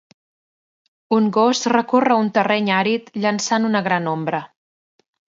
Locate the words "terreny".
2.37-2.71